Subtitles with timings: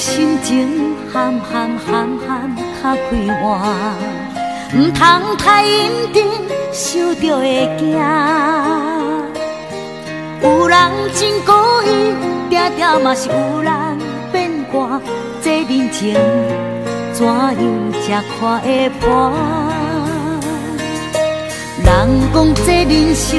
[0.00, 3.60] 心情含含含含较快活，
[4.74, 6.24] 唔通太认真，
[6.72, 7.98] 受着会惊。
[10.40, 10.78] 有人
[11.14, 12.14] 真故意，
[12.48, 13.70] 定定嘛是有人
[14.32, 14.98] 变卦。
[15.42, 16.14] 这人情
[17.12, 19.30] 怎样才看会破？
[21.84, 21.88] 人
[22.32, 23.38] 讲这人生，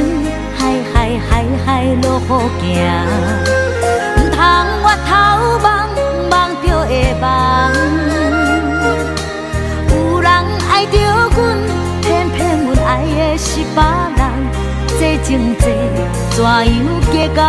[0.56, 0.60] 海
[0.94, 1.68] 海海海
[2.04, 2.80] 落雨行，
[4.16, 4.38] 唔通
[4.84, 5.10] 我头
[5.64, 5.71] 望。
[6.92, 7.26] 的梦，
[9.90, 10.30] 有人
[10.70, 10.98] 爱着
[11.36, 11.40] 阮，
[12.02, 13.82] 偏偏阮爱的是别
[14.18, 14.22] 人，
[15.00, 15.64] 这情债
[16.32, 16.68] 怎样
[17.12, 17.40] 结到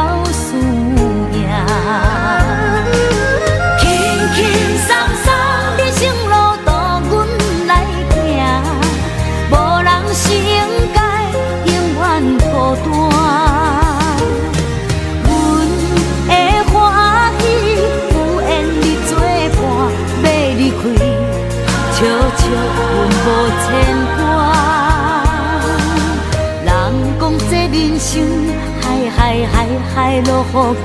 [29.47, 30.31] 海海海海落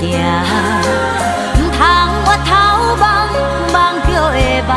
[0.02, 0.50] 雨行，
[1.56, 1.80] 唔通
[2.26, 2.50] 我头
[3.02, 3.06] 望
[3.74, 3.76] 望
[4.06, 4.36] 着会
[4.68, 4.70] 梦。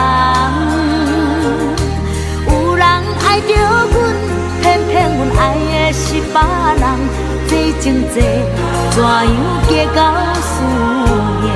[2.46, 2.84] 有人
[3.24, 3.50] 爱着
[3.92, 3.94] 阮，
[4.60, 6.34] 偏偏阮爱的是别
[6.80, 6.84] 人，
[7.48, 8.16] 这情债
[8.90, 9.04] 怎样
[9.68, 9.98] 结到
[10.42, 10.52] 输
[11.46, 11.48] 赢？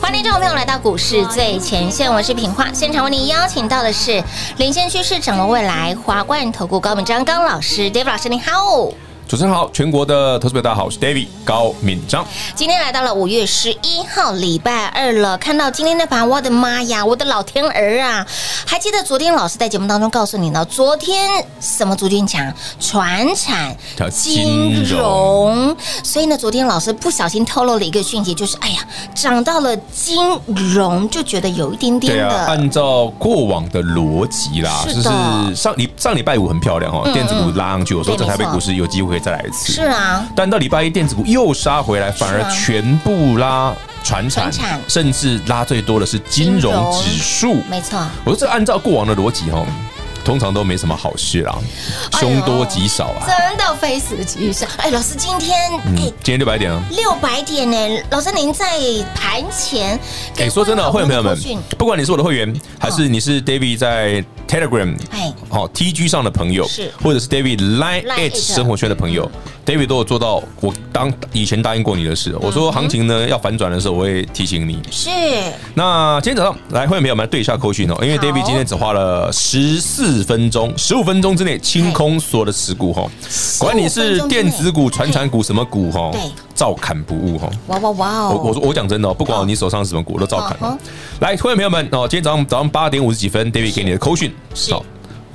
[0.00, 4.22] 欢迎听众朋友来到股市最前线，我是品化，现场为您邀请到的是
[4.56, 9.05] 领先趋势、掌握未来华冠投顾高敏章高老师，David 老师您好。
[9.28, 12.24] 主持人好，全国的投资者大家好，我是 David 高敏章。
[12.54, 18.24] 今天来到了五月十一号礼拜二了，看到今天的盘，我的妈呀，我的老天儿啊！
[18.64, 22.54] 还记得昨天老师在节目当中告诉你呢，昨天什么族群强？
[22.78, 23.76] 传产、
[24.12, 25.76] 金融。
[26.04, 28.78] 所以呢，昨天老师不小心透露了一个讯息，就是哎呀，
[29.12, 30.16] 涨到了金
[30.54, 32.28] 融，就觉得有一点点的。
[32.28, 39.15] 啊，按照过往的逻辑啦，是就是上礼上礼拜五很漂亮哦，电子股拉上去，我说这台北股市有机会。
[39.16, 39.72] 可以再来一次。
[39.72, 43.72] 是啊，但到礼拜一电子股又杀回来，反而全部拉
[44.04, 47.62] 船产，传产甚至拉最多的是金融指数。
[47.70, 49.64] 没错，我说这按照过往的逻辑哈。
[50.26, 51.56] 通常都没什么好事啦，
[52.18, 53.22] 凶多吉少啊！
[53.28, 54.68] 真的非死即伤。
[54.76, 57.76] 哎，老师，今天嗯，今天六百点啊，六百点呢？
[58.10, 58.66] 老师，您在
[59.14, 59.96] 盘前，
[60.38, 61.38] 哎，说真的，会员朋友们，
[61.78, 69.30] 不管你是我的会员，还是你是 David 在 Telegram，哎，好 TG 上的朋友，是，或者是 David Line Edge 生活圈的朋友
[69.64, 72.36] ，David 都有做到我当以前答应过你的事。
[72.40, 74.82] 我说行情呢要反转的时候，我会提醒你。
[74.90, 75.08] 是。
[75.74, 80.15] 那今天早上来，会员朋友们对一下扣讯哦，因为 David 今天只花了十四。
[80.16, 83.06] 十分钟，十五分钟之内清空所有的持股哈，
[83.58, 86.10] 管你是电子股、传产股什么股哈，
[86.54, 87.50] 照砍不误哈。
[87.66, 88.30] 哇哇哇！
[88.30, 90.78] 我我说我讲真的哦，不管你手上是什么股，都照砍。
[91.20, 94.32] 来，各位朋友们哦，今天早上早上八点五十几分，David 给你的扣讯，
[94.70, 94.82] 好，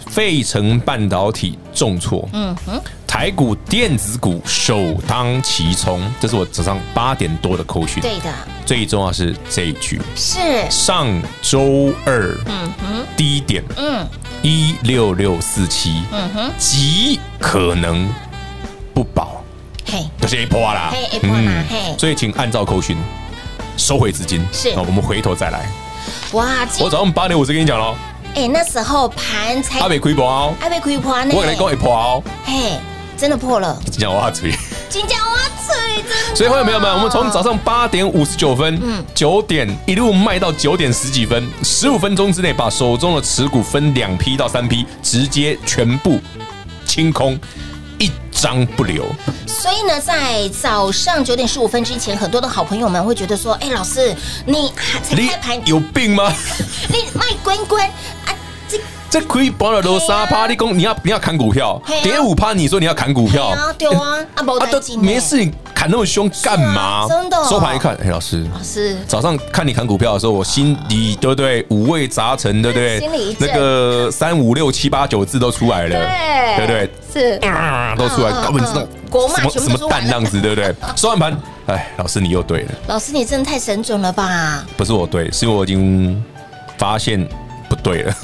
[0.07, 2.81] 费城半导体重挫，嗯哼，
[3.11, 8.01] 台股电子股首当其冲，这是我早上八点多的扣讯。
[8.01, 8.33] 对的，
[8.65, 10.39] 最重要是这一句，是。
[10.71, 11.05] 上
[11.41, 14.07] 周二，嗯哼，低点，嗯。
[14.41, 18.09] 一六六四七，嗯哼，极可能
[18.93, 19.43] 不保，
[19.85, 22.97] 嘿，就是一波啦，嘿，一波啦，嘿，所以请按照扣讯
[23.75, 25.69] 收回资金，是，我们回头再来。
[26.31, 26.47] 哇，
[26.79, 27.93] 我早上八点五十跟你讲喽，
[28.35, 32.79] 哎，那时候盘才还没亏破哦，还没亏破呢，我跟你讲一破哦，嘿，
[33.21, 34.51] 真的破了，讲我嘴，
[34.89, 36.03] 讲我嘴，
[36.33, 46.19] 所以欢迎朋友们，我们从早上八点五十九分，嗯，九点一路卖到九点十几分，十五分钟之内把手中的持股分两批到三批，直接全部
[46.83, 47.39] 清空，
[47.99, 49.05] 一张不留。
[49.45, 54.15] 所以呢，在早上九点十五分之前，很多的好朋友们会觉得说：“哎，老师，
[54.47, 54.73] 你
[55.03, 56.33] 才开盘有病吗？
[56.89, 58.33] 你卖滚滚啊！”
[59.11, 67.05] 这可以保了都三趴，你讲你要你要砍股票，跌五趴，你说你要砍股票，对啊，啊都没事，你砍那么凶干嘛？
[67.09, 71.65] 真的，收盘一看，哎，老师，老师，早上看你砍股票的时候，我心里对不对？
[71.69, 72.99] 五味杂陈，对不对？
[73.01, 75.89] 心里那个三五六七八九字都出来了，
[76.57, 76.65] 对。
[76.65, 77.49] 对对，是。
[77.49, 78.87] 啊，都出来，根本知道
[79.29, 80.73] 什么什么蛋样子，对不对？
[80.95, 84.65] 收完盘，哎，老师你又对了，老师你真的太神准了吧？
[84.77, 86.23] 不是我对，是因为我已经
[86.77, 87.27] 发现
[87.67, 88.15] 不对了。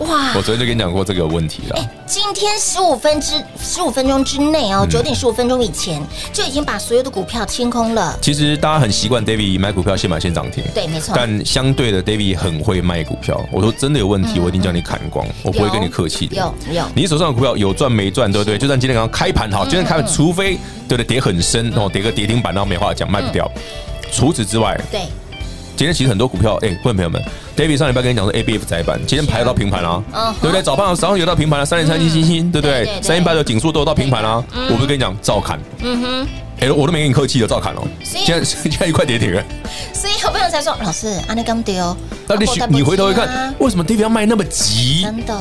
[0.00, 0.32] 哇！
[0.34, 1.76] 我昨天就跟你讲过这个问题了。
[1.76, 6.02] 哎，今天十五分之十五分钟之内哦，九点十五分钟以前
[6.32, 8.18] 就已经把所有的股票清空了。
[8.22, 11.12] 其实大家很习惯 David 买股票先买先涨停，对，没错。
[11.14, 13.40] 但相对的，David 很会卖股票。
[13.52, 16.36] 我说真的有问题，我一定叫你砍光，我不会跟你客气的。
[16.36, 18.56] 有有，你手上的股票有赚没赚，对不对？
[18.56, 20.58] 就算今天刚刚开盘好，今天开盘，除非
[20.88, 23.50] 对不对跌很深哦，跌个跌停板，然后没话讲，卖不掉。
[24.10, 25.02] 除此之外，对。
[25.80, 27.18] 今天其实很多股票，哎，观众朋友们
[27.56, 30.04] ，David 上礼拜跟你讲说 A B F 载板，今天排到平盘了，
[30.42, 30.60] 对不对？
[30.60, 33.00] 早盘早上有到平盘了，三零三七星星，对不对？
[33.00, 36.28] 三零八的景数都有到平盘了，我不是跟你讲照砍，嗯哼，
[36.60, 39.42] 哎，我都没跟你客气的照砍了，现在现在一块跌停了，
[39.94, 41.96] 所以好朋友才说，老师，阿你刚丢，
[42.28, 45.00] 那你你回头一看，为什么 David 要卖那么急？
[45.00, 45.34] 真的。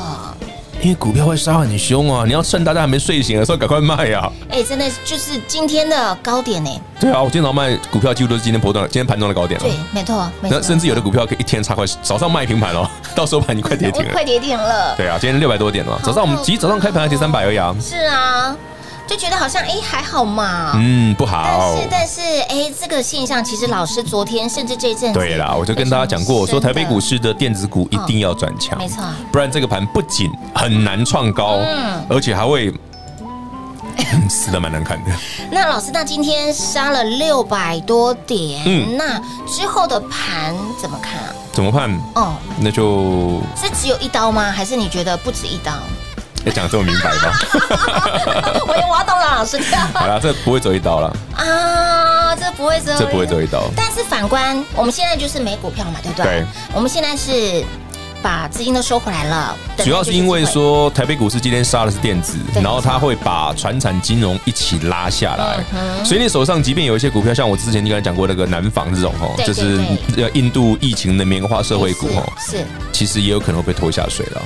[0.82, 2.24] 因为股票会杀很凶啊！
[2.26, 4.30] 你要趁大家还没睡醒的时候赶快卖呀！
[4.50, 6.70] 哎，真的就是今天的高点呢。
[7.00, 9.66] 对啊，我今天早上卖股票几乎都是今天波段、今天盘中的高点了。
[9.68, 10.30] 对，没错。
[10.42, 14.12] 那甚至有的股票可以一天差快，早上卖平盘哦， 到收盘你快跌停了。
[14.14, 14.96] 快跌停了。
[14.96, 16.00] 对啊，今天六百多点了。
[16.02, 17.76] 早上我们其实早上开盘还跌三百而已啊。
[17.82, 18.56] 是啊。
[19.10, 32.72] 就觉得好像哎还好嘛，嗯不好，但是但是哎这个现象其实老师昨天甚至这一阵子对啦，我就跟大家讲过，我说台北股市的电子股一定要转强，没错，不然这个盘不仅很难创高，嗯，而且还会
[34.30, 35.12] 死的蛮难看的。
[35.52, 41.34] 那老师，那今天杀了六百多点，嗯，那之后的盘怎么看啊？
[41.52, 41.90] 怎么判？
[42.14, 44.52] 哦，那就是只有一刀吗？
[44.52, 45.74] 还是你觉得不止一刀？
[46.46, 47.34] 要讲这么明白吗？
[48.66, 49.60] 我我要懂了，老师。
[49.94, 52.36] 好了，这不会走一刀了啊！
[52.36, 53.64] 这不会走，这不会走一刀。
[53.76, 56.26] 但是反观，我们现在就是没股票嘛，对不对？
[56.26, 56.46] 对。
[56.74, 57.64] 我们现在是
[58.22, 59.56] 把资金都收回来了。
[59.78, 65.64] 主要是因为说台北股市今天杀的是电子，然后它会把船产金融一起拉下来。
[66.06, 69.82] 所以你手上即便有一些股票，像我之前你刚才讲过那个南纺这种哦，就是
[70.34, 74.42] 印度疫情的棉花社会股哦，是，其实也有可能会被拖下水了。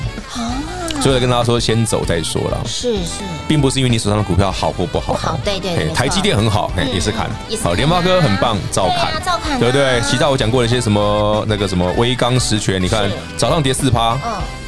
[1.04, 2.64] 所以跟大家说，先走再说了。
[2.66, 5.16] 是是，并不是因为你手上的股票好或不好。
[5.16, 5.92] 好，对对。
[5.94, 7.30] 台积电很好，也是砍。
[7.62, 9.22] 好，联发科很棒，照砍。
[9.22, 10.00] 照砍，对不对？
[10.00, 14.18] 其他我讲过的一些什么那个什么微钢十全，你看早上跌四趴，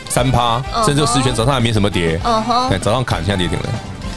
[0.10, 2.20] 三趴，甚至十全早上还没什么跌。
[2.26, 2.70] 嗯哼。
[2.82, 3.70] 早上砍，现在跌停了。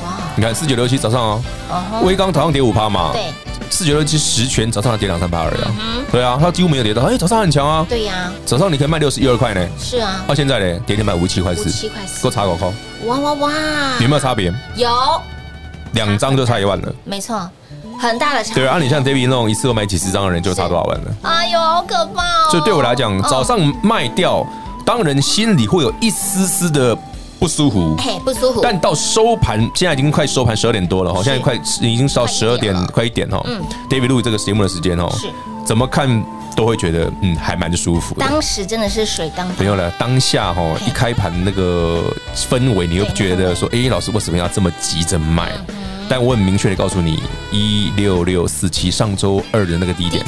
[0.04, 0.10] 哇！
[0.34, 3.12] 你看四九六七早上哦，微钢早上跌五趴嘛。
[3.12, 3.32] 对。
[3.70, 5.72] 四九六七十全早上还跌两三八而已啊，
[6.10, 12.74] 对啊，它几乎没有跌到，哎，早上很强啊，对呀，早上你可以卖六十一二块呢，是啊，到现在呢，跌停卖五七块四，七块四，给我查搞空，
[13.06, 13.52] 哇哇哇，
[14.00, 14.52] 有没有差别？
[14.76, 14.88] 有，
[15.92, 16.92] 两张就差一万了。
[17.04, 17.48] 没错，
[18.00, 18.54] 很大的差。
[18.54, 21.14] 对啊，你像 David 那种一次都买几十张的人，就差多少万了？
[21.22, 22.50] 哎呦，好可怕哦！
[22.50, 24.44] 所以对我来讲，早上卖掉，
[24.84, 26.96] 当然心里会有一丝丝的
[27.38, 28.60] 不舒服，嘿，不舒服。
[28.62, 33.40] 但到收盘，现在已经快收盘十二点多了哈，现在快已经到十二点快一点哈。
[33.46, 35.28] 嗯，David 录这个节目的时间哦，是。
[35.64, 36.24] 怎么看？
[36.56, 38.16] 都会觉得嗯，还蛮舒服。
[38.18, 45.52] 当时真的是水当没有了，当下哈一开盘那个氛围，你又觉得说，哎，老师为什么要这么急着卖？
[46.08, 50.26] 但我很明确的告诉你，一六六四七上周二的那个低点，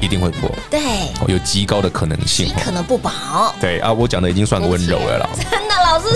[0.00, 0.50] 一定会破。
[0.70, 0.80] 对，
[1.28, 3.54] 有极高的可能性，可能不保。
[3.60, 5.28] 对啊，我讲的已经算温柔了啦。
[5.50, 6.06] 真的，老师，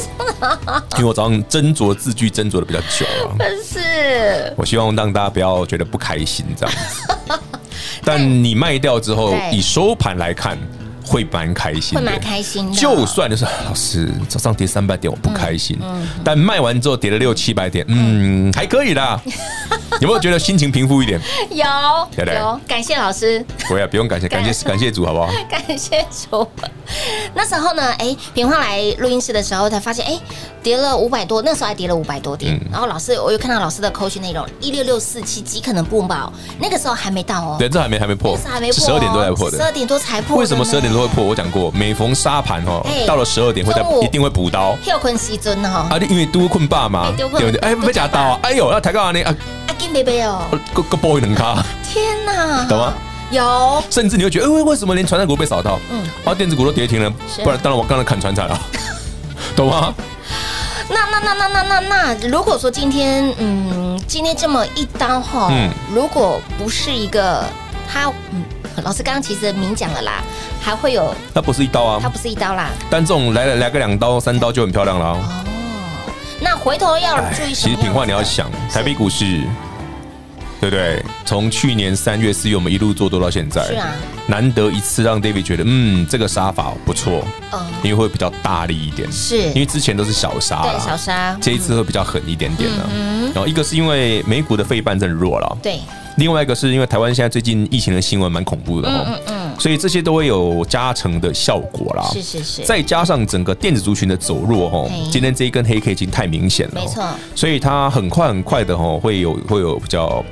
[0.97, 3.37] 因为我早上斟酌字句斟酌的比较久了。
[3.39, 4.53] 真 是。
[4.57, 7.39] 我希望让大家不要觉得不开心这样子。
[8.05, 10.59] 但你卖掉之后，以收盘来看，
[11.07, 12.77] 会蛮开心，会蛮开心的。
[12.77, 15.79] 就算就是老师早上跌三百点，我不开心。
[16.23, 19.21] 但卖完之后跌了六七百点，嗯，还可以啦。
[20.01, 21.21] 有没有觉得心情平复一点？
[21.51, 21.65] 有，
[22.25, 22.61] 有。
[22.67, 23.45] 感谢老师。
[23.69, 25.29] 不要，不用感谢，感谢感谢主，好不好？
[25.49, 26.47] 感谢主。
[27.35, 30.19] 那时候呢，哎，平花来录音室的时候，才发现，哎。
[30.65, 32.59] 跌了五百多，那时候还跌了五百多点。
[32.73, 37.57] 然后老师，我又看到老师的扣讯内容，一六六四七极可能不保，那个时候还没到哦。
[37.59, 40.39] 对，这还没还没破，还没破，十二点多才破的，十二点多才破。
[40.39, 41.23] 为什么十二点多会破？
[41.23, 44.75] 我讲过，每逢杀盘哦，到了十二点会在一定会补刀。
[44.83, 47.55] 跳困西尊哈，啊，因为都困爸嘛，对不对？
[47.57, 48.39] 哎，没夹刀啊！
[48.45, 49.37] 哎呦，那抬高啊你啊！
[49.67, 50.41] 阿，金贝贝哦，
[50.73, 51.63] 个个波能卡。
[51.93, 52.95] 天哪，懂吗？
[53.31, 55.79] 有，甚至你会觉得，哎，为什么连传产股被扫到？
[55.91, 57.11] 嗯，啊，电子股都跌停了，
[57.43, 58.61] 不然当然我刚才砍传产了，
[59.57, 59.93] 懂吗？
[60.89, 67.43] 那那那那那那那，如果说今天，嗯，今天这么一刀哈，嗯，如果不是一个
[67.91, 68.45] 他，嗯，
[68.83, 70.23] 老师刚刚其实明讲了啦，
[70.61, 75.19] 还会有，它不是一刀啊，它不是一刀啦，但这种来了来个两刀三刀就很漂亮了哦。
[76.41, 77.69] 那回头要注意什么？
[77.69, 79.43] 其实品话你要想，台北股市。
[80.65, 81.05] 对不对？
[81.27, 83.93] 从去年三月四月，我们一路做多到现在，是啊，
[84.27, 89.37] 难得一次让 David 觉得，嗯，这个杀法不错，嗯，因为会比较大力一点，是。
[89.49, 92.87] 因为之前都是小杀，对，小杀，这一次会比较狠一点点的。
[92.95, 95.81] 嗯，然后一个是因为美股的费半真的弱了，对，
[96.17, 107.05] 另外一个是因为台湾现在最近疫情的新闻蛮恐怖的，嗯嗯嗯，所以这些都会有加成的效果啦，是是是，再加上整个电子族群的走弱，哈，今天这一根黑 K 已经太明显了，没错，
[107.35, 110.25] 所以它很快很快的，哈，会有会有比较。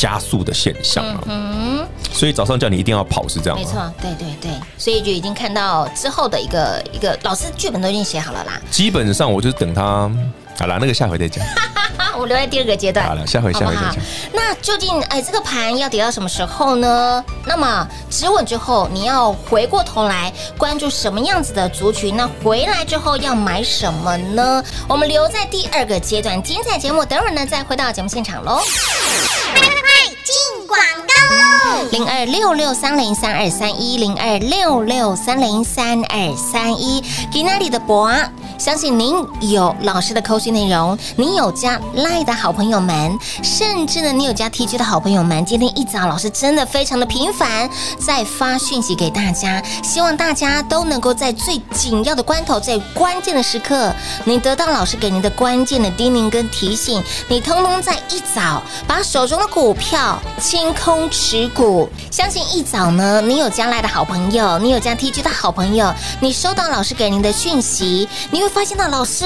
[0.00, 8.58] 加速的现象啊，嗯，所以早上叫你一定要跑是这样，没错，对对对，所以就已经看到之后的一个一个老师剧本都已经写好了啦。
[8.70, 10.10] 基本上我就是等他，
[10.58, 11.44] 好了，那个下回再讲。
[12.18, 13.06] 我留在第二个阶段。
[13.06, 13.96] 好了，下回下回再讲。
[14.32, 17.22] 那究竟哎，这个盘要跌到什么时候呢？
[17.44, 22.16] 那么止稳之后，你要回过头来关注什么样子的族群？
[22.16, 24.64] 那回来之后要买什么呢？
[24.88, 28.60] 我们留在第二个阶段精彩节目，等会儿呢再回到节目现场喽。
[30.70, 31.88] 广告喽！
[31.90, 38.08] 零二六六三零三二三一零二六六三零三二三一，给那里的博！
[38.60, 53.94] 相信您有老师的扣讯内容，您有加 Line 的好朋友们，甚至呢，你有加 TG 的好朋友们，今天一早老师真的非常的频繁在发讯息给大家，希望大家都能够在最紧要的关头，在关键的时刻，
[54.26, 61.88] 你得到老师给您的关键的叮咛跟提醒，你通通在一早把手中的股票清空持股。
[62.10, 65.90] 相信一早呢，你有加 Line 的好朋友，你有加 TG 的好朋友，
[66.20, 68.49] 你收到老师给您的讯息，你会。
[68.52, 69.24] 发现了老师，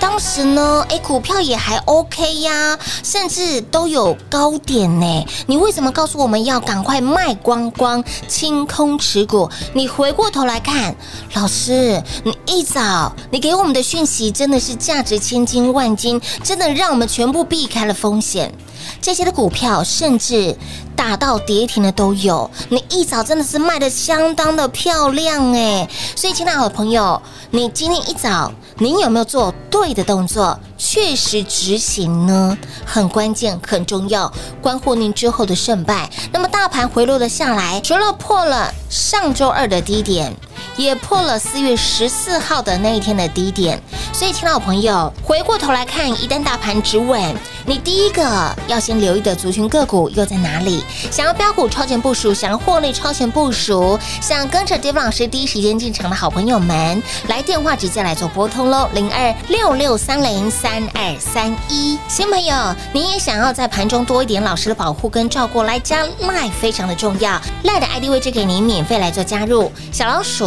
[0.00, 5.26] 当时呢，哎，股票也还 OK 呀，甚至都有高点呢。
[5.46, 9.48] 你为什么告诉我们要赶快卖光光，清空持股？
[9.74, 10.96] 你回过头来看，
[11.34, 18.52] 老师，你一早你给我们的讯息真的是价值千金万金，真的让我们全部避开了风险。
[19.00, 20.56] 这些的股票甚至
[20.94, 32.56] 打到跌停的都有，你一早真的是卖得相当的漂亮哎，所以亲爱的朋友，你今天一早您有没有做对的动作，确实执行呢？
[32.84, 36.10] 很关键，很重要，关乎您之后的胜败。
[36.32, 40.34] 那么大盘回落了下来，除了破了上周二的低点。
[40.76, 43.80] 也破了四月十四号的那一天的低点，
[44.12, 47.34] 所以，亲爱的朋友，回过头来看，一旦大盘止稳，
[47.64, 50.84] 你第一个要先留意的族群个股又在哪里？
[51.10, 61.98] 想要标股超前部署，想要获利超前部署，想跟着 David 老师第一时间进场的好朋友们，来电话直接来做拨通喽，零二六六三零三二三一。
[62.08, 62.54] 新朋友，
[62.92, 70.45] 你也想要在盘中多一点老师的保护跟照顾，来加 Line 非常的重要，Line 的 ID 位置给您免费来做加入，小老鼠。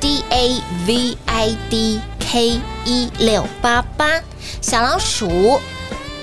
[0.00, 4.20] D A V I D K 一六八八，
[4.60, 5.60] 小老鼠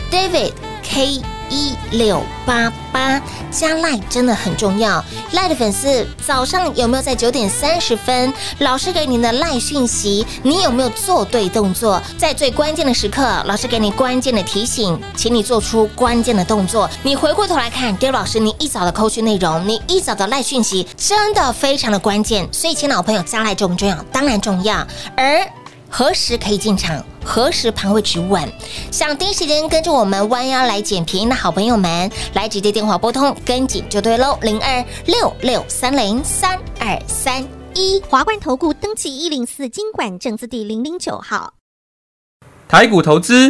[0.10, 1.41] David K。
[1.52, 5.04] 一六八八加赖真的很重要，
[5.34, 10.26] 赖的粉丝早上有没有在九点三十分老师给您的赖讯息？
[10.42, 12.02] 你有没有做对动作？
[12.18, 16.90] 在最关键的时刻，老师给你关键的提醒，请你做出关键的动作。
[17.04, 22.48] 你回过头来看，David 老师，你一早的扣讯内容，你一早的赖讯息，真的非常的关键。
[22.54, 23.96] 所以，亲老朋友，加赖重不重要？
[24.12, 24.88] 当然重要。
[25.18, 25.46] 而
[25.94, 27.04] 何时可以进场？
[27.24, 28.50] 何时盘会止稳？
[28.90, 34.40] 想第一时间跟着我们弯腰来捡便宜的好朋友们，来直接电话拨通，跟紧就对喽。
[34.42, 37.46] 零二六六三零三二三
[37.76, 41.56] 一，华冠投顾登记一零四经管证字第零零九号，
[42.70, 43.50] 台股投资。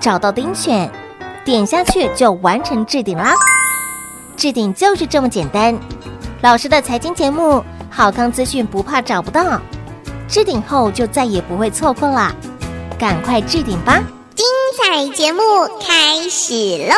[0.00, 0.90] 找到丁选，
[1.44, 3.34] 点下去就完成置顶啦。
[4.36, 5.78] 置顶就是这么简单。
[6.42, 9.60] 老师的财经节目，好康资讯不怕找不到。
[10.28, 12.34] 置顶后就再也不会错过啦，
[12.98, 14.02] 赶快置顶吧！
[14.34, 15.40] 精彩节目
[15.80, 16.94] 开始喽！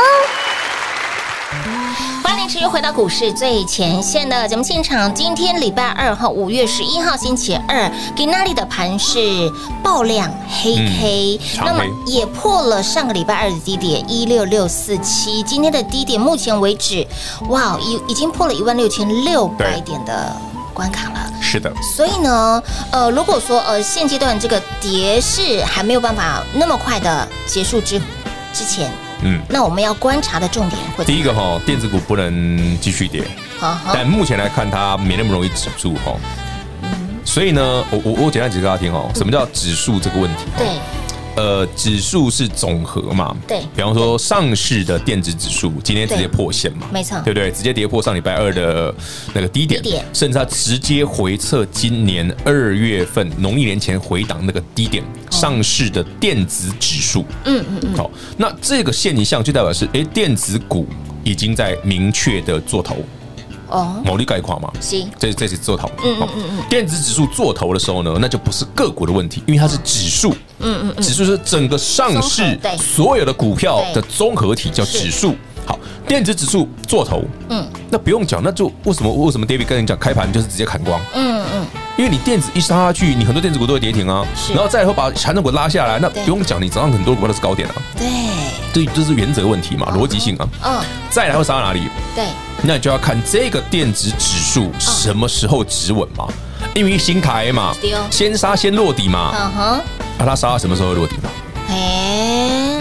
[2.49, 5.15] 欢迎持续回到股市最前线的节目现场。
[5.15, 9.53] 今天礼拜二号，五月十一号星期二，给那里的盘是
[9.85, 15.43] 爆量黑 K，嗯、那么也破了上个礼拜二的低点一六六四七。
[15.43, 17.07] 今天的低点目前为止，
[17.51, 20.35] 哇，已已经破了一万六千六百点的
[20.73, 21.31] 关卡了。
[21.43, 21.71] 是的。
[21.95, 28.01] 所以呢，呃，如果说呃现阶段这个跌势还没有办法那么快的结束之
[28.55, 28.91] 之前。
[29.23, 33.25] 嗯，那我们要观察的重点会第一个哈，电子股不能继续跌，
[33.59, 36.17] 好，但目前来看它没那么容易止住哈。
[36.83, 36.91] 嗯，
[37.25, 40.45] 所以呢，我我我简单解释给大家听哦，什么叫指数这个问题？
[40.57, 40.67] 对。
[41.39, 43.37] 呃，指数是总和嘛？
[43.47, 43.61] 对。
[43.77, 46.89] 比方说，上市的电子指数今天直接破线嘛？
[46.93, 47.49] 没错，对不对？
[47.53, 48.93] 直接跌破上礼拜二的
[49.33, 57.25] 那个低点，低点甚至它直接回测今年二月份农历年前回档那个低点，上市的电子指数。
[57.45, 57.95] 嗯嗯嗯。
[57.95, 60.89] 好，那这个现象就代表是，哎，电子股
[61.23, 62.97] 已经在明确的做头。
[63.69, 65.91] 哦，某利概况嘛，行，这这是做头。
[66.05, 70.33] 嗯嗯嗯，电子指数做头的时候呢，那就不是个股的问题，因为它是指数。
[70.59, 70.79] 嗯。
[70.83, 75.35] 嗯嗯，指数是整个上市所有的股票的综合体，叫指数。
[75.67, 80.99] 好，电子指数做头，嗯，那不用讲，那就为什么为什么 David 跟你讲开盘就是直接砍光？
[81.15, 81.67] 嗯嗯，
[81.99, 84.25] 因为你电子一杀下去，你很多电子股都会跌停啊。
[84.55, 87.75] 然后再以后把传统股拉下来，那不用讲，你早上很多股票都是高点啊。
[87.97, 88.07] 对，
[88.73, 90.49] 这这是原则问题嘛，逻辑性啊。
[90.65, 90.81] 嗯，
[91.11, 91.89] 再来会杀到哪里？
[92.15, 92.25] 对。
[92.63, 96.29] 那你就要看这个电子指数什么时候止稳嘛，
[96.73, 97.75] 因为新台嘛，
[98.13, 99.81] 先杀先落底嘛，嗯哼，
[100.21, 101.29] 那，它杀到什么时候落底嘛？
[101.69, 101.75] 哎，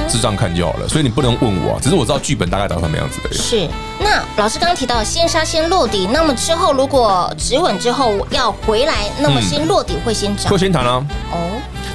[0.08, 3.34] 智障看就好了，所以你不能问我，只是我知道剧本大概长什么样子的。
[3.34, 3.68] 是，
[4.00, 10.52] 那老师刚刚提到先杀先落底，那么之后如果止稳之后要回来，那么先落底会先涨？
[10.52, 11.06] 会先弹啊？
[11.32, 11.38] 哦。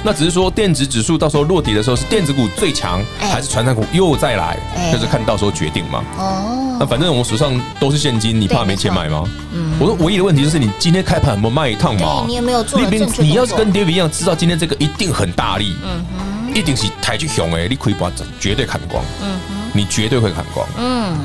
[0.05, 4.57] 那只是说电子指数到时候落底的时候是电子股最强，还是传产股又再来？
[4.91, 6.03] 就是看到时候决定嘛。
[6.17, 9.23] 哦，那反正我们手上都是现金，你怕没钱买吗？
[9.53, 12.25] 嗯，我说唯一的问题就是你今天开盘有没有卖一趟嘛？
[12.27, 12.77] 你有没有做？
[13.19, 21.17] 你要是跟 David 一样，知道今天这个一定很大力，嗯哼，一定是抬去熊哎，你可以把这绝对砍光，嗯哼，你绝对会砍光，嗯，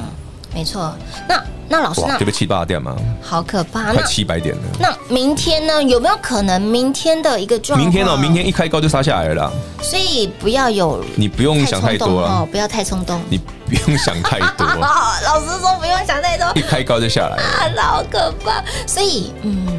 [0.55, 0.95] 没错。
[1.29, 1.43] 那。
[1.71, 2.97] 那老师，那这边七八点吗？
[3.21, 4.63] 好可怕，快七百点了。
[4.81, 5.83] 那明天呢？
[5.83, 7.79] 有没有可能明天的一个状？
[7.79, 9.53] 明天哦，明天一开高就杀下来了。
[9.83, 13.21] 所以不要有，你不用想太多了，不要太冲动。
[13.29, 14.65] 你不用想太多。
[14.67, 18.65] 老师说不用想太多，一开高就下来了，好可怕。
[18.87, 19.78] 所以，嗯，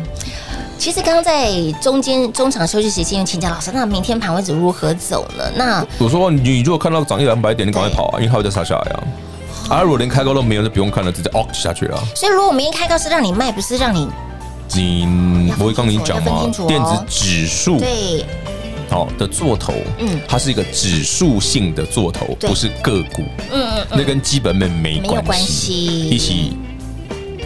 [0.79, 5.43] 其实刚刚在中间中场休息时间，请教老师，那明天盘位置如何走呢？
[5.53, 9.03] 那我说你如果看到涨一两百点，你赶快跑啊，因为它会再杀下来啊。
[9.69, 12.01] 啊，如果连开高都没有，就不用看了，直接哦下去了。
[12.15, 14.07] 所以如果明天开高是让你卖，不是让你，
[14.73, 16.49] 你我会跟你讲吗？
[16.57, 18.25] 哦、电子指数对，
[18.89, 26.57] 好的做头，嗯，它是一个指数性的做头，不是个股，嗯嗯，那跟基本面没关系，一起。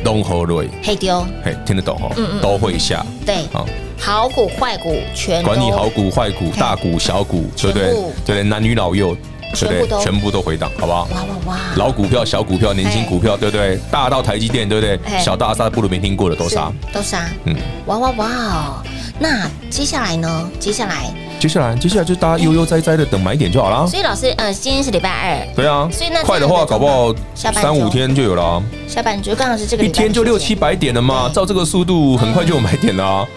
[0.04, 2.12] 东和瑞黑丢，嘿，听得懂哦？
[2.18, 3.06] 嗯嗯，都会下。
[3.26, 3.66] 对，好，
[3.98, 7.94] 好股坏股全管你好股坏股，大股小股，对不对？
[8.26, 9.16] 对，男女老幼，
[9.54, 10.04] 对不对？
[10.04, 11.08] 全部都回档，好不好？
[11.12, 11.60] 哇哇哇！
[11.78, 13.80] 老股票、小股票、年轻股票，对不对？
[13.89, 15.00] 大到台积电，对不对？
[15.20, 17.30] 小到阿萨布鲁没听过的都杀，都杀。
[17.46, 18.84] 嗯，哇哇哇！
[19.20, 20.50] 那接下来呢？
[20.60, 23.86] 接下来，接下来，接下来就大家悠悠哉哉的等买点就好了。
[23.86, 25.89] 所以老师，呃，今天是礼拜二，对啊。
[25.91, 28.63] 所以那快的话，搞不好三五天就有了。
[28.88, 33.27] 下半周刚好是这个一天就六七百点了嘛，照这个速度，很快就有买点了。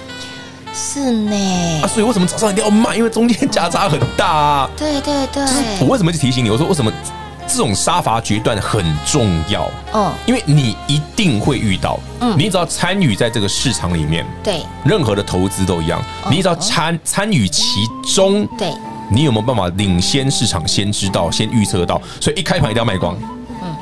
[0.73, 1.81] 是呢。
[1.83, 2.95] 啊，所以为什么早上一定要卖？
[2.95, 4.71] 因为中间价差很大。
[4.77, 5.43] 对对对。
[5.81, 6.51] 我为什么就提醒你？
[6.51, 6.93] 我说为什么？
[7.47, 17.63] 这种杀伐决断很重要，嗯，因为你一定会遇到，嗯，你只要参与在这个市场里面，对，任何的投资都一样，你只要参参与其
[18.15, 18.73] 中，对，
[19.11, 22.01] 你有没有办法领先市场，先知道，先预测到？
[22.21, 23.17] 所以一开盘一定要卖光，
[23.63, 23.75] 嗯，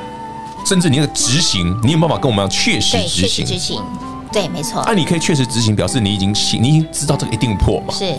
[0.67, 3.47] 甚至你的执行，你有办法跟我们一样确实执行？
[3.47, 3.83] 执行，
[4.31, 4.83] 对，没错。
[4.87, 7.95] 那你可以确实执行，表示你已经信，你已经知道这个一定破嘛？
[7.95, 8.15] 是。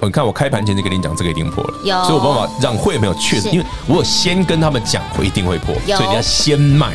[0.00, 6.92] 你看，我开盘前就跟你讲，这个一定破了，有，所以我办法让会员朋友确实，因为我有先跟他们讲，我一定会破，所以你要先卖。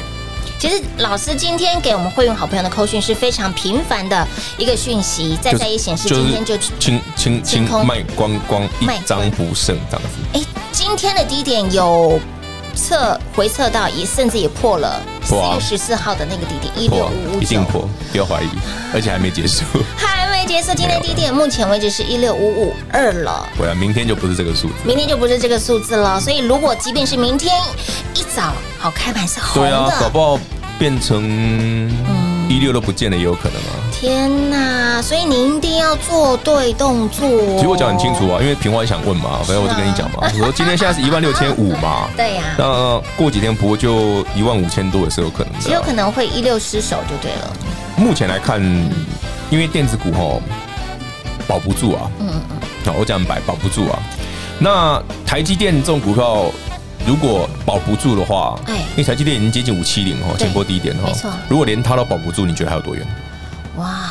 [0.57, 4.25] 其实老师今天给我们会员好朋友的扣讯是非常频繁的
[4.57, 10.39] 一个讯息，再再一显示今天就清清清卖光光，一张不剩这样子。
[10.39, 12.19] 哎，今天的低点有。
[12.75, 18.49] 测回测到也甚至也破了四月十四号的那个低点一六五五九，一定破，不要怀疑，
[18.93, 19.63] 而且还没结束，
[19.95, 20.73] 还没结束。
[20.75, 26.19] 今天低点目前为止是一六五五二了，对啊，明天就不是这个数字，明天就不是这个数字了。
[26.19, 27.55] 所以如果即便是明天
[28.13, 30.39] 一早好开盘是红的，对啊，搞不好
[30.77, 32.23] 变成嗯。
[32.49, 33.71] 一六都不见了也有可能啊！
[34.03, 37.25] 天呐，所以你一定要做对动作。
[37.55, 40.17] 其实我讲很清楚啊，因为平花也想问嘛，反正我就跟你讲嘛。
[40.21, 42.43] 我说今天现在是一万六千五嘛， 对呀。
[42.57, 47.53] 那过几天不过就一万五千多也是有可能的，只有可能会一六失守就对了。
[47.95, 48.61] 目前来看，
[49.49, 50.41] 因为电子股吼
[51.47, 53.97] 保不住啊，嗯嗯嗯，好，我讲白保不住啊。
[54.59, 56.51] 那台积电这种股票。
[57.05, 61.29] 如果保不住的话，哎，因为台积电已经接近五七零哦，前波低点哦，没错。
[61.49, 63.05] 如果连它都保不住，你觉得还有多远？
[63.77, 64.09] 哇！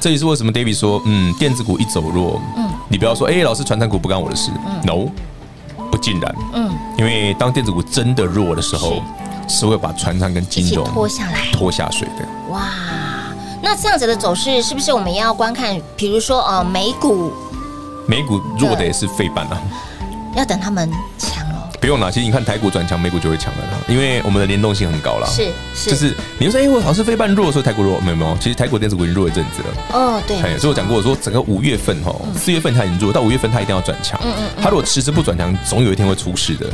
[0.00, 4.50] 这也是为什么 David 说，嗯，电子股一走弱，嗯，你不要说，哎，老师，传产股不干我的事
[4.82, 5.06] ，No，
[5.90, 9.00] 不尽然，嗯，因为当电子股真的弱的时候，
[9.48, 12.26] 是会把传产跟金融拖下来、拖下水的。
[12.50, 12.68] 哇！
[13.62, 15.80] 那这样子的走势，是不是我们要观看？
[15.96, 17.32] 比如说，呃，美股，
[18.08, 19.62] 美股弱的也是废板啊，
[20.34, 21.41] 要等他们强。
[21.82, 25.26] 不用啦，其实你看台股转强，美股就会强了，因为我们的联动性很高啦。
[25.26, 29.98] 是是，就是你说，哎，我好像是非半弱，所以台股弱，没有没有，其实台股电子股已经弱一阵子了。
[29.98, 30.36] 哦，对。
[30.58, 34.16] 所以我讲过，我说整个五月份哈，四月份它已经弱，到五月份它一定要转强。
[34.22, 34.44] 嗯嗯。
[34.62, 36.70] 它如果迟迟不转强，总有一天会出事的。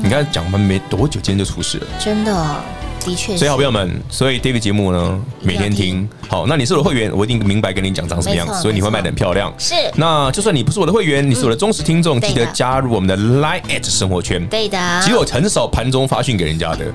[0.00, 1.86] 你看讲完没多久，今天就出事了。
[1.98, 2.64] 真的。
[3.04, 6.46] 的确，所以好朋友们，所以 David 节目呢，每天听好。
[6.46, 9.52] 那你是我的会员，我一定明白跟你讲长什么样子，所以你会卖的很漂亮。
[9.58, 14.44] 是，那就算你不是我的会员，你是我的忠实听众，记得加入我们的 Line@ at 生活圈。
[14.46, 16.86] 对的，其实我很少盘中发讯给人家的，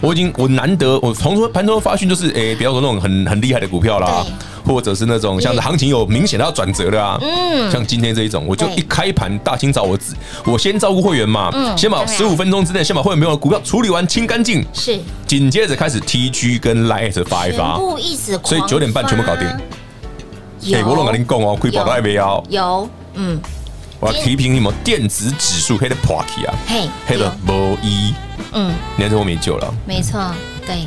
[0.00, 4.24] 我已经我难得我从说盘中发讯就是，诶，比方说那种很很厉害的股票啦。
[4.64, 17.76] 或者是那种像是行情有明显的要转折的啊，嗯，像今天这一种，我就一开盘大清早我只我先照顾会员嘛，嗯，先把十五分钟之内先把会员没有的股票处理完清干净，是，紧接着开始 TG 跟 Line 发一发，
[18.44, 19.46] 所以九点半全部搞定。
[20.72, 23.40] 哎，我拢跟你讲哦，亏宝都还没有，有，嗯，
[23.98, 28.14] 我要提醒你们，电子指数黑的破起啊，嘿，黑的无一，
[28.52, 30.20] 嗯，你看这后没救了，没错，
[30.64, 30.86] 对。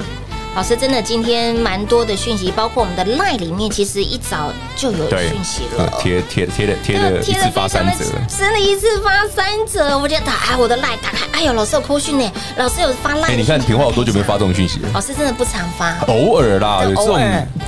[0.56, 9.98] 老师真的今天蛮多的讯息，包括我们的 LINE 里面，其实一早就有讯息了，贴贴贴的贴的，一次发三折，真的，一次发三折。
[9.98, 13.36] 我觉得打开我的 LINE，打开，哎呦，老师有扣讯呢，老师有发 LINE。
[13.36, 14.90] 你看平花有多久没发这种讯息了？
[14.94, 17.20] 老师真的不常发，偶尔啦，有这种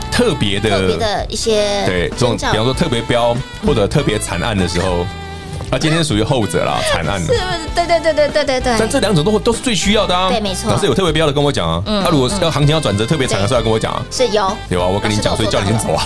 [0.10, 5.06] 特别的、特别的一些对这种，比方说特别标或者特别惨案的时候。
[5.71, 7.34] 啊，今天属于后者啦， 惨案的。
[7.34, 7.39] 是？
[7.75, 8.75] 对对对对对对对。
[8.80, 10.30] 但这两种都都是最需要的啊。
[10.30, 10.71] 对，没错。
[10.71, 11.82] 老师有特别必要的跟我讲啊。
[11.86, 12.03] 嗯。
[12.03, 14.01] 他如果要行情要转折特别惨的时候要跟我讲啊。
[14.10, 14.58] 是有。
[14.69, 16.06] 有啊，我跟你讲，所以叫你先走啊。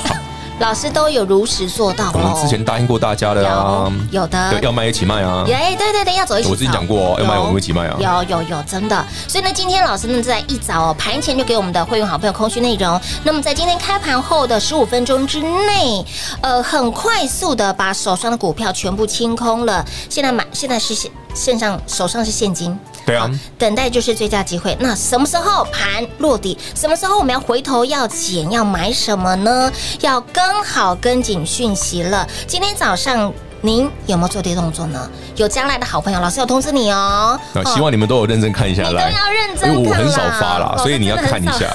[0.61, 2.11] 老师都有如实做到。
[2.13, 5.43] 我们之前答应过大家的啊，有的，要卖一起卖啊。
[5.47, 6.49] 哎，对对对，要走一起。
[6.49, 7.97] 我之前讲过，要卖我们一起卖啊。
[7.99, 9.03] 有有有，真的。
[9.27, 13.01] 所以呢，今天老师呢在一早哦盘前就给我们的会员好朋友空虚内容。
[13.23, 16.05] 那么在今天开盘后的十五分钟之内，
[16.41, 19.83] 呃，很快速的把手上的股票全部清空了。
[20.09, 22.77] 现在买，现在是现线上手上是现金。
[23.05, 24.75] 对啊，等待就是最佳机会。
[24.79, 26.57] 那什么时候盘落底？
[26.75, 29.71] 什么时候我们要回头要捡要买什么呢？
[30.01, 32.27] 要跟好跟紧讯息了。
[32.47, 33.33] 今天早上。
[33.61, 35.09] 您有没有做这些动作呢？
[35.35, 37.39] 有将来的好朋友，老师有通知你哦。
[37.53, 41.71] 那希望你们都有认真看一下来，你都要认真看，因为我很少发啦，所以你要看一下。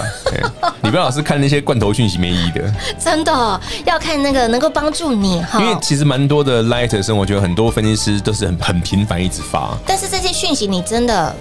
[0.83, 2.72] 你不要老是看那些罐头讯息没意义的。
[2.99, 5.61] 真的要看那个能够帮助你哈。
[5.61, 9.77] 因为其实蛮多的 Light 生活，我觉得很多分析师都是很很频繁一直发。
[9.87, 11.35] 但是这些讯息你真的，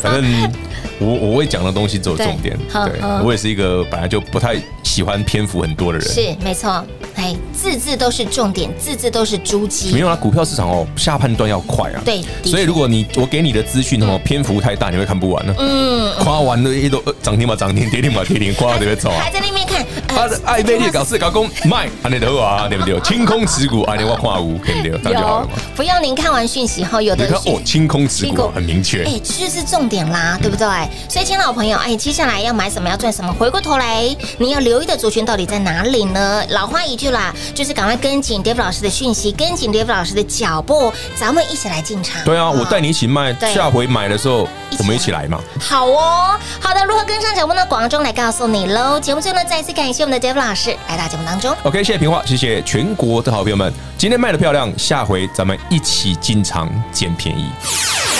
[0.00, 0.52] 反正
[0.98, 2.58] 我我会讲的东西只有重点。
[2.72, 6.08] 对，我也是一个本来就不太喜欢篇幅很多的人。
[6.08, 6.84] 是没错，
[7.22, 8.96] 哎，字字都是重点，字。
[8.96, 10.14] 字都是珠玑，没有啊！
[10.14, 12.00] 股票市场哦，下判断要快啊。
[12.04, 15.52] 对，所以如果你我给你的资讯什么篇幅太大，你会看不完呢。
[15.58, 19.18] 嗯，夸完了一都涨停嘛，涨停，跌停嘛，跌停，夸到这边走啊。
[19.20, 23.00] 还在那边看，他的爱贝利搞事搞空卖，安内德啊，对不对？
[23.00, 24.92] 清空持股，安内我夸无，对不对？
[25.02, 25.52] 这样就好了嘛。
[25.74, 30.68] 不要您看完讯息后，有的哦，清空持股很明确，哎，这就是重点啦，对不对？
[31.08, 33.32] 所以，亲老朋友，哎，接下来要买什么，要赚什么？
[33.32, 34.04] 回过头来，
[34.38, 36.44] 你要留意的族群到底在哪里呢？
[36.50, 39.72] 老话一句啦，就是赶快跟紧 David 老师的讯息，跟紧。
[39.72, 42.22] David 老师的脚步，咱们一起来进场。
[42.26, 44.46] 对啊，我带你一起卖，下回买的时候
[44.78, 45.40] 我们一起来嘛。
[45.58, 47.64] 好哦，好的，如何跟上脚步呢？
[47.64, 49.00] 广告中来告诉你喽。
[49.00, 51.56] 节目最后呢，再一次感谢我们的 David 老师来到节目当中。
[51.62, 58.11] OK，谢谢平话，谢谢全国的好朋友们，今天卖的漂亮，下回咱们一起进场捡便宜。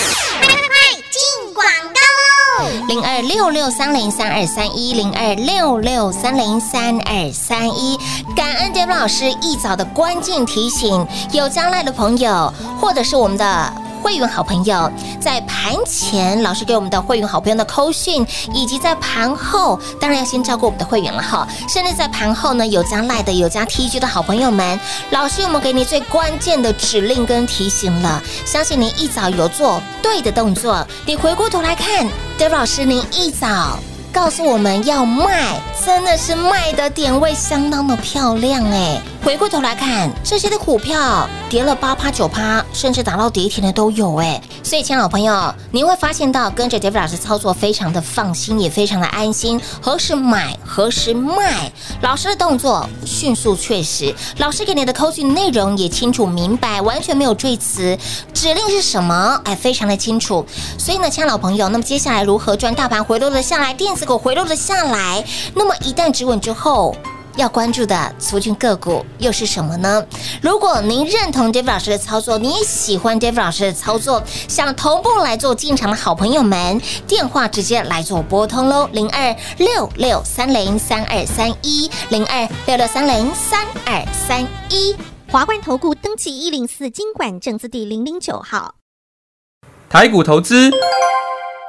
[2.87, 7.97] 零二六六三零三二三一零二六六三零三二三一，
[8.35, 13.73] 感恩杰夫老师一早的关键提醒，有将来的朋友，或者是我们的。
[14.03, 21.47] 会员好朋友在盘前，老师给我们的会员好朋友的扣讯，以及在盘后，当然要先照顾我们的会员了哈。
[21.69, 24.77] 甚至在盘后呢，有加 Lie 的，有加 TG 的好朋友们，
[25.11, 28.21] 老师有没有给你最关键的指令跟提醒了？
[28.45, 32.05] 相信您一早有做对的动作，你回过头来看
[32.37, 33.79] ，David 老师，您一早。
[34.11, 39.01] 告诉我们要卖，真的是卖的点位相当的漂亮哎！
[39.23, 44.41] 回过头来看，这些的股票跌了八趴九趴，甚至打到跌停的都有哎。
[44.61, 49.59] 所以，亲爱的朋友，你会发现到跟着 David 老师操作非常的放心，也非常的安心。
[49.81, 57.97] 何时买，何时卖，老师的动作迅速确实，老师给你的扣讯内容也清楚明白，完全没有赘词。
[58.33, 59.39] 指令是什么？
[59.45, 60.45] 哎，非常的清楚。
[60.77, 64.05] 所以呢，亲爱的朋友，那么接下来如何赚大盘回落了下来，电子。
[64.05, 65.23] 股回落了下来，
[65.55, 66.93] 那么一旦止稳之后，
[67.35, 70.05] 要关注的族群个股又是什么呢？
[70.41, 84.95] 如果您认同 David 老师的操作，你也喜欢 David 老师的操作，想同步来做进场的好朋友们，电话直接来做拨通喽，零二六六三零三二三一，零二六六三零三二三一，
[85.31, 88.75] 华冠投顾登记一零四金管证字第零零九号，
[89.89, 90.71] 台股投资。